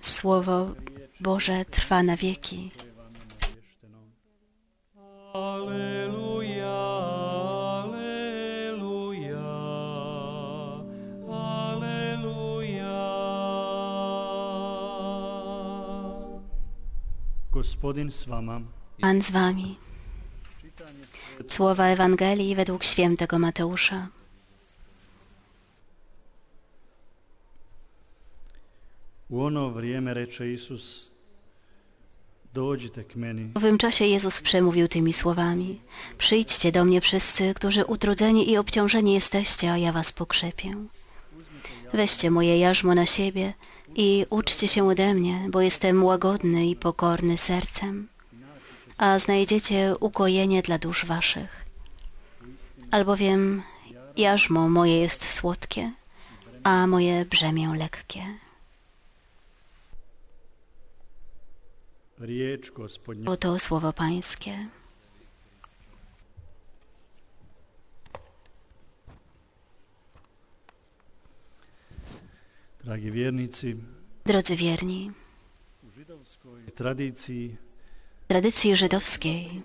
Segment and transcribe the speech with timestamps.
[0.00, 0.74] Słowo
[1.20, 2.70] Boże trwa na wieki.
[19.00, 19.76] Pan z wami.
[21.48, 24.08] Słowa Ewangelii według świętego Mateusza.
[29.30, 31.06] U ono vrijeme reče Isus,
[32.54, 35.80] dođite k meni, W owym czasie Jezus przemówił tymi słowami.
[36.18, 40.74] Przyjdźcie do mnie wszyscy, którzy utrudzeni i obciążeni jesteście, a ja was pokrzepię.
[41.94, 43.52] Weźcie moje jarzmo na siebie
[43.96, 48.08] i uczcie się ode mnie, bo jestem łagodny i pokorny sercem,
[48.98, 51.64] a znajdziecie ukojenie dla dusz waszych.
[52.90, 53.62] Albowiem
[54.16, 55.92] jarzmo moje jest słodkie,
[56.64, 58.22] a moje brzemię lekkie.
[63.26, 64.66] Oto słowo Pańskie.
[72.86, 73.12] Dragi
[74.26, 75.10] Drodzy wierni,
[76.66, 76.72] w
[78.28, 79.62] tradycji żydowskiej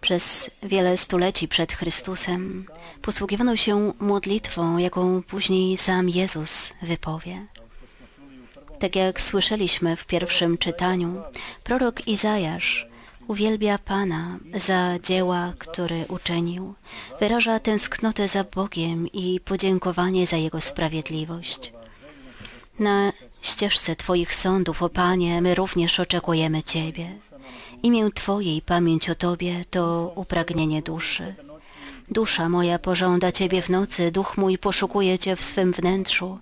[0.00, 2.66] przez wiele stuleci przed Chrystusem
[3.02, 7.46] posługiwano się modlitwą, jaką później sam Jezus wypowie.
[8.78, 11.22] Tak jak słyszeliśmy w pierwszym czytaniu,
[11.64, 12.86] prorok Izajasz
[13.28, 16.74] uwielbia Pana za dzieła, które uczynił,
[17.20, 21.72] wyraża tęsknotę za Bogiem i podziękowanie za Jego sprawiedliwość.
[22.78, 27.18] Na ścieżce Twoich sądów, o Panie, my również oczekujemy Ciebie.
[27.82, 31.34] Imię Twoje i pamięć o Tobie to upragnienie duszy.
[32.10, 36.38] Dusza moja pożąda Ciebie w nocy, duch mój poszukuje Cię w swym wnętrzu.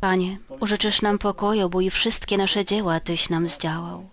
[0.00, 4.08] Panie, użyczysz nam pokoju, bo i wszystkie nasze dzieła Tyś nam zdziałał.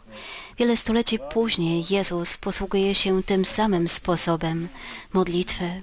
[0.57, 4.67] Wiele stuleci później Jezus posługuje się tym samym sposobem
[5.13, 5.81] modlitwy.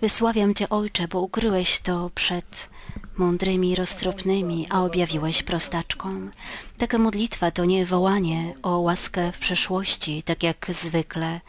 [0.00, 2.68] Wysławiam Cię, Ojcze, bo ukryłeś to przed
[3.16, 6.30] mądrymi, roztropnymi, a objawiłeś prostaczkom.
[6.78, 11.40] Taka modlitwa to nie wołanie o łaskę w przyszłości, tak jak zwykle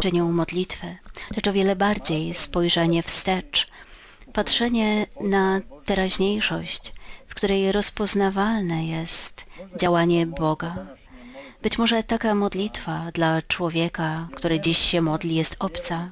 [0.00, 0.96] czynią modlitwę,
[1.36, 3.68] lecz o wiele bardziej spojrzenie wstecz,
[4.32, 6.92] patrzenie na teraźniejszość,
[7.26, 9.46] w której rozpoznawalne jest
[9.76, 10.86] działanie Boga.
[11.62, 16.10] Być może taka modlitwa dla człowieka, który dziś się modli, jest obca,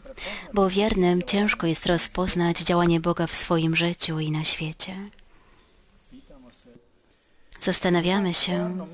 [0.54, 4.96] bo wiernym ciężko jest rozpoznać działanie Boga w swoim życiu i na świecie.
[7.60, 8.86] Zastanawiamy się,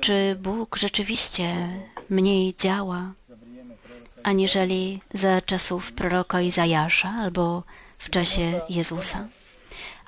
[0.00, 1.68] czy Bóg rzeczywiście
[2.10, 3.12] mniej działa,
[4.22, 7.62] aniżeli za czasów proroka Izajasza albo
[7.98, 9.28] w czasie Jezusa.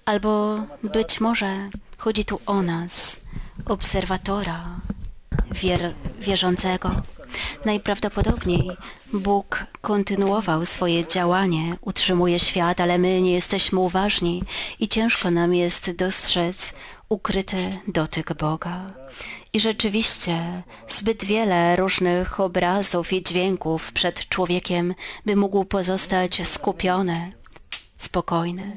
[0.04, 3.20] Albo być może chodzi tu o nas,
[3.66, 4.81] obserwatora,
[5.54, 6.91] wier, wierzącego.
[7.65, 8.70] Najprawdopodobniej
[9.12, 14.43] Bóg kontynuował swoje działanie, utrzymuje świat, ale my nie jesteśmy uważni
[14.81, 16.75] i ciężko nam jest dostrzec
[17.09, 18.93] ukryty dotyk Boga.
[19.53, 24.94] I rzeczywiście zbyt wiele różnych obrazów i dźwięków przed człowiekiem,
[25.26, 27.32] by mógł pozostać skupiony,
[27.97, 28.76] spokojny.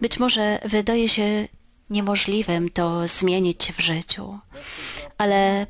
[0.00, 1.48] Być może wydaje się
[1.90, 4.38] niemożliwym to zmienić w życiu,
[5.18, 5.66] ale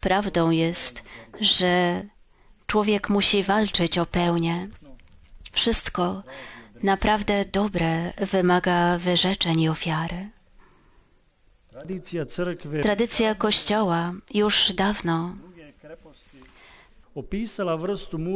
[0.00, 1.02] prawdą jest,
[1.40, 2.02] że
[2.66, 4.68] człowiek musi walczyć o pełnię.
[5.52, 6.22] Wszystko
[6.82, 10.28] naprawdę dobre wymaga wyrzeczeń i ofiary.
[12.82, 15.36] Tradycja Kościoła już dawno,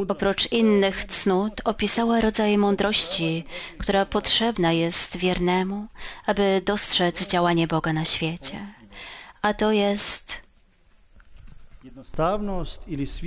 [0.09, 3.45] oprócz innych cnót, opisała rodzaj mądrości,
[3.77, 5.87] która potrzebna jest wiernemu,
[6.25, 8.67] aby dostrzec działanie Boga na świecie.
[9.41, 10.44] A to jest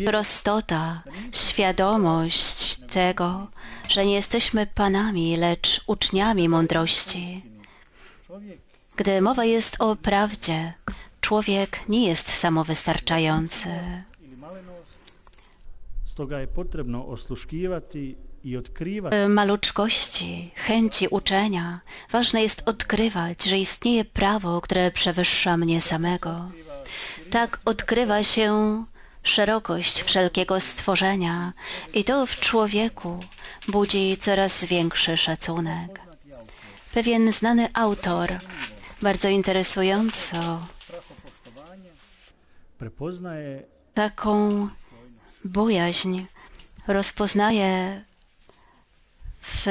[0.06, 1.02] prostota,
[1.32, 3.46] świadomość tego,
[3.88, 7.42] że nie jesteśmy panami, lecz uczniami mądrości.
[8.96, 10.72] Gdy mowa jest o prawdzie,
[11.20, 13.68] człowiek nie jest samowystarczający.
[19.10, 26.50] W maluczkości, chęci uczenia ważne jest odkrywać, że istnieje prawo, które przewyższa mnie samego.
[27.30, 28.84] Tak odkrywa się,
[29.22, 31.52] szerokość wszelkiego stworzenia
[31.94, 33.20] i to w człowieku
[33.68, 36.00] budzi coraz większy szacunek.
[36.94, 38.32] Pewien znany autor
[39.02, 40.66] bardzo interesująco
[43.94, 44.68] taką
[45.44, 46.24] bojaźń
[46.86, 48.04] rozpoznaje
[49.42, 49.66] w,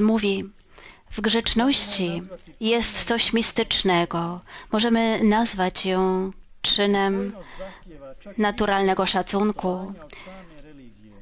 [0.00, 0.44] mówi,
[1.10, 2.22] w grzeczności
[2.60, 4.40] jest coś mistycznego.
[4.72, 6.32] Możemy nazwać ją
[6.62, 7.32] czynem
[8.38, 9.92] naturalnego szacunku.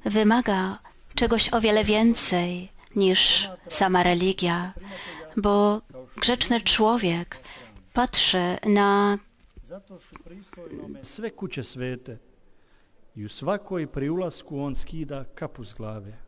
[0.04, 0.78] Wymaga
[1.14, 4.72] czegoś o wiele więcej niż sama religia,
[5.36, 5.80] bo
[6.16, 7.40] grzeczny człowiek
[7.92, 9.18] patrzy na
[11.02, 12.16] sve kuće svete
[13.16, 16.23] i u svakoj pri ulasku on skida kapu glave.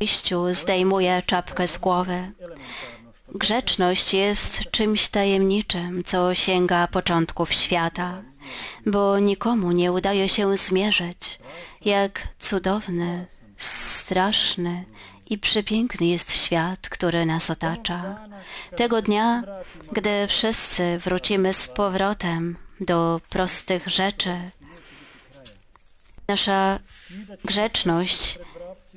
[0.00, 2.32] Wyjściu zdejmuje czapkę z głowy.
[3.34, 8.22] Grzeczność jest czymś tajemniczym, co sięga początków świata,
[8.86, 11.38] bo nikomu nie udaje się zmierzyć,
[11.84, 13.26] jak cudowny,
[13.56, 14.84] straszny
[15.30, 18.28] i przepiękny jest świat, który nas otacza.
[18.76, 19.42] Tego dnia,
[19.92, 24.50] gdy wszyscy wrócimy z powrotem do prostych rzeczy,
[26.28, 26.78] nasza
[27.44, 28.38] grzeczność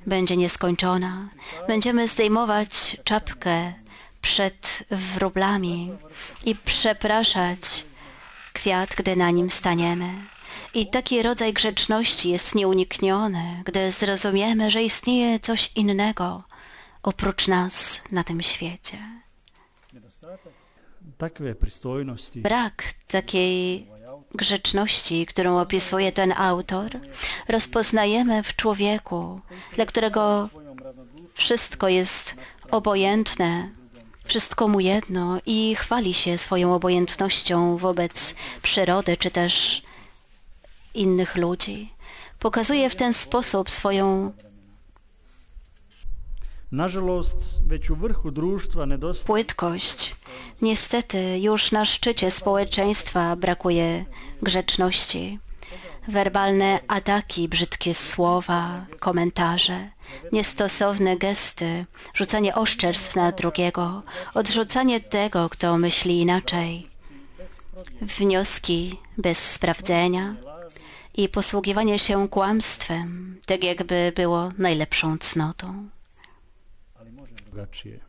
[0.08, 1.30] będzie nieskończona.
[1.68, 3.74] Będziemy zdejmować czapkę
[4.22, 5.92] przed wróblami
[6.46, 7.86] i przepraszać
[8.54, 10.14] kwiat, gdy na nim staniemy.
[10.74, 16.44] I taki rodzaj grzeczności jest nieunikniony, gdy zrozumiemy, że istnieje coś innego
[17.04, 18.98] oprócz nas na tym świecie.
[22.36, 23.88] Brak takiej
[24.36, 26.90] grzeczności, którą opisuje ten autor,
[27.48, 29.42] rozpoznajemy w człowieku,
[29.76, 30.50] dla którego
[31.34, 32.36] wszystko jest
[32.72, 33.70] obojętne,
[34.26, 39.82] wszystko mu jedno i chwali się swoją obojętnością wobec przyrody czy też
[40.94, 41.94] innych ludzi.
[42.40, 44.34] Pokazuje w ten sposób swoją
[49.26, 50.16] płytkość.
[50.62, 54.06] Niestety już na szczycie społeczeństwa brakuje
[54.42, 55.40] grzeczności.
[56.08, 59.90] Werbalne ataki, brzydkie słowa, komentarze,
[60.32, 66.88] niestosowne gesty, rzucanie oszczerstw na drugiego, odrzucanie tego, kto myśli inaczej,
[68.02, 70.36] wnioski bez sprawdzenia
[71.18, 75.90] i posługiwanie się kłamstwem, tak jakby było najlepszą cnotą.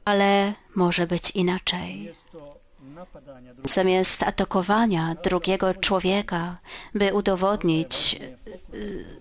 [0.05, 2.13] Ale może być inaczej.
[3.65, 6.59] Zamiast atakowania drugiego człowieka,
[6.95, 8.21] by udowodnić
[8.75, 9.21] y,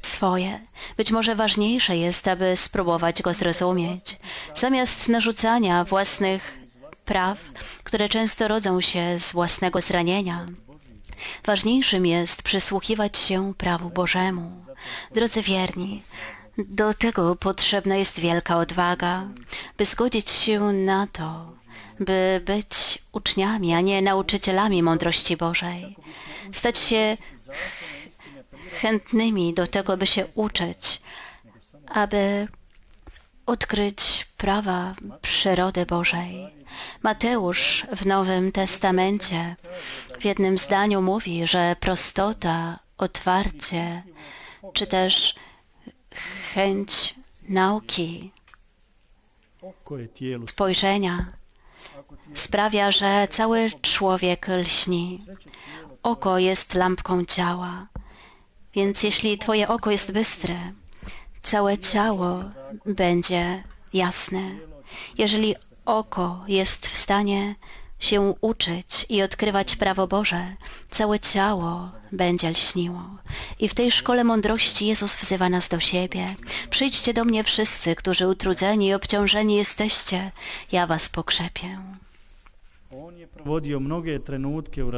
[0.00, 0.60] swoje,
[0.96, 4.18] być może ważniejsze jest, aby spróbować go zrozumieć.
[4.54, 6.58] Zamiast narzucania własnych
[7.04, 7.38] praw,
[7.84, 10.46] które często rodzą się z własnego zranienia,
[11.44, 14.64] ważniejszym jest przysłuchiwać się prawu Bożemu.
[15.14, 16.02] Drodzy wierni,
[16.58, 19.28] do tego potrzebna jest wielka odwaga,
[19.76, 21.52] by zgodzić się na to,
[22.00, 25.96] by być uczniami, a nie nauczycielami mądrości Bożej.
[26.52, 27.16] Stać się
[28.80, 31.02] chętnymi do tego, by się uczyć,
[31.88, 32.48] aby
[33.46, 36.54] odkryć prawa przyrody Bożej.
[37.02, 39.56] Mateusz w Nowym Testamencie
[40.20, 44.02] w jednym zdaniu mówi, że prostota, otwarcie,
[44.72, 45.34] czy też
[46.54, 47.14] chęć
[47.48, 48.32] nauki,
[50.46, 51.32] spojrzenia
[52.34, 55.24] sprawia, że cały człowiek lśni.
[56.02, 57.86] Oko jest lampką ciała,
[58.74, 60.72] więc jeśli Twoje oko jest bystre,
[61.42, 62.44] całe ciało
[62.86, 64.50] będzie jasne.
[65.18, 67.54] Jeżeli oko jest w stanie
[68.04, 70.56] się uczyć i odkrywać prawo Boże,
[70.90, 73.02] całe ciało będzie lśniło.
[73.58, 76.34] I w tej szkole mądrości Jezus wzywa nas do siebie.
[76.70, 80.30] Przyjdźcie do mnie wszyscy, którzy utrudzeni i obciążeni jesteście,
[80.72, 81.78] ja was pokrzepię.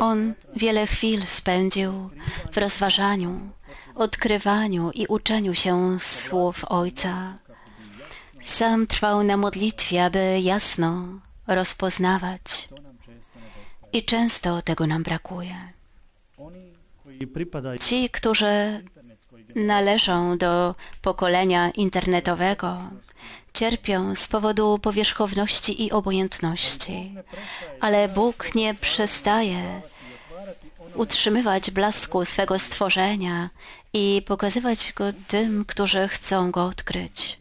[0.01, 2.11] On wiele chwil spędził
[2.53, 3.41] w rozważaniu,
[3.95, 7.39] odkrywaniu i uczeniu się słów Ojca.
[8.43, 13.86] Sam trwał na modlitwie, aby jasno rozpoznawać to nam često nedostaje.
[13.97, 15.57] I często tego nam brakuje.
[17.81, 18.85] Ci, którzy
[19.55, 22.79] należą do pokolenia internetowego,
[23.55, 27.15] cierpią z powodu powierzchowności i obojętności.
[27.81, 29.81] Ale Bóg nie przestaje
[30.95, 33.51] utrzymywać blasku swego stworzenia
[33.93, 37.39] i pokazywać go tym, którzy chcą go odkryć.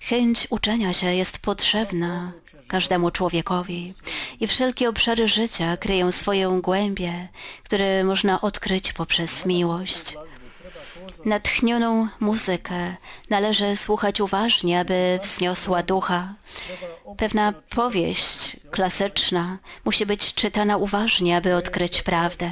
[0.00, 2.32] Chęć uczenia się jest potrzebna
[2.68, 3.94] każdemu człowiekowi
[4.40, 7.28] i wszelkie obszary życia kryją swoją głębię,
[7.64, 10.16] które można odkryć poprzez miłość.
[11.24, 12.96] Natchnioną muzykę
[13.30, 16.34] należy słuchać uważnie, aby wzniosła ducha.
[17.16, 22.50] Pewna powieść klasyczna musi być czytana uważnie, aby odkryć prawdę.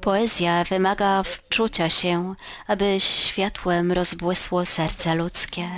[0.00, 2.34] Poezja wymaga wczucia się,
[2.66, 5.68] aby światłem rozbłysło serce ludzkie.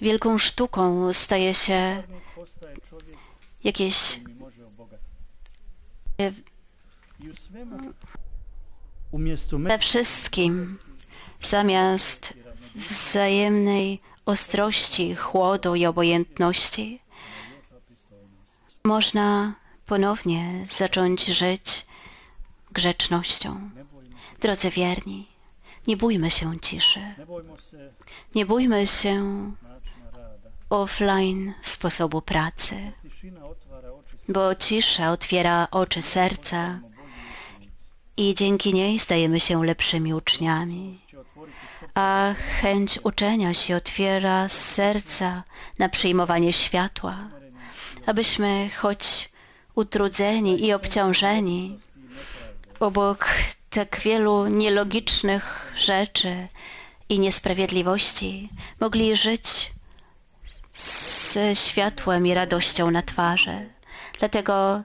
[0.00, 2.02] Wielką sztuką staje się
[3.64, 4.20] jakieś
[9.12, 10.78] umjesto we wszystkim,
[11.40, 12.34] zamiast
[12.74, 17.00] wzajemnej ostrości, chłodu i obojętności,
[18.84, 19.54] można
[19.86, 21.86] ponownie zacząć żyć
[22.72, 23.70] grzecznością.
[24.40, 25.28] Drodzy wierni,
[25.86, 27.00] nie bójmy się ciszy,
[28.34, 29.52] nie bójmy się.
[30.70, 32.92] Offline sposobu pracy,
[34.28, 36.80] bo cisza otwiera oczy serca
[38.16, 41.00] i dzięki niej stajemy się lepszymi uczniami.
[41.94, 45.42] a chęć uczenia się otwiera serca
[45.78, 47.16] na przyjmowanie światła,
[48.06, 49.30] abyśmy choć
[49.74, 51.78] utrudzeni i obciążeni
[52.80, 53.28] obok
[53.70, 56.48] tak wielu nielogicznych rzeczy
[57.08, 58.48] i niesprawiedliwości
[58.80, 59.75] mogli żyć
[61.36, 63.68] ze światłem i radością na twarzy.
[64.18, 64.82] Dlatego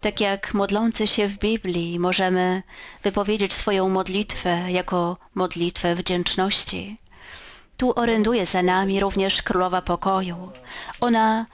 [0.00, 2.62] tak jak modlący się w Biblii możemy
[3.02, 6.98] wypowiedzieć swoją modlitwę jako modlitwę wdzięczności.
[7.76, 10.52] Tu oręduje za nami również Królowa Pokoju.
[11.00, 11.46] Ona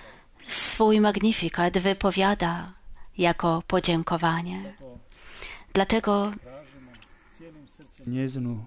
[0.44, 2.72] swój magnifikat wypowiada
[3.18, 4.74] jako podziękowanie.
[5.72, 6.32] Dlatego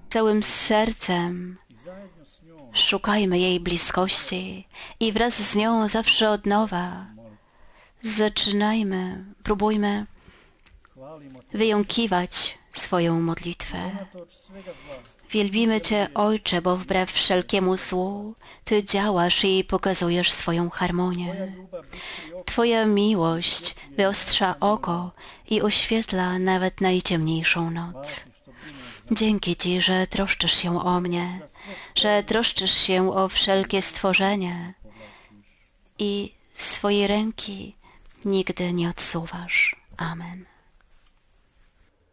[0.10, 1.58] całym sercem
[2.74, 4.68] szukajmy jej bliskości
[5.00, 7.06] i wraz z nią zawsze od nowa
[8.02, 10.06] zaczynajmy, próbujmy
[11.54, 13.92] wyjąkiwać swoją modlitwę.
[15.30, 18.34] Wielbimy Cię, Ojcze, bo wbrew wszelkiemu złu
[18.64, 21.54] Ty działasz i pokazujesz swoją harmonię.
[22.46, 25.12] Twoja miłość wyostrza oko
[25.50, 28.26] i oświetla nawet najciemniejszą noc.
[29.12, 31.40] Dzięki Ci, że troszczysz się o mnie,
[31.96, 34.74] że troszczysz się o wszelkie stworzenie
[36.00, 37.76] i swojej ręki
[38.26, 39.76] nigdy nie odsuwasz.
[39.98, 40.57] Amen.